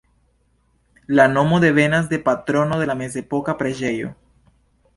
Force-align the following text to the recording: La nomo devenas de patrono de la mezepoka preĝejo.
La 1.17 1.27
nomo 1.33 1.59
devenas 1.63 2.09
de 2.13 2.17
patrono 2.29 2.81
de 2.81 2.89
la 2.93 2.95
mezepoka 3.03 3.55
preĝejo. 3.61 4.13